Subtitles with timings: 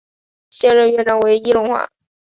[0.49, 1.87] 现任院长为易荣华。